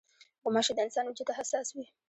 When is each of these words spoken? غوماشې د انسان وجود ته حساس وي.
غوماشې 0.43 0.73
د 0.75 0.79
انسان 0.85 1.05
وجود 1.05 1.27
ته 1.29 1.33
حساس 1.39 1.67
وي. 1.75 1.85